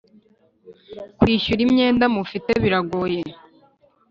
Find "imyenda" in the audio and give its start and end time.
1.67-2.05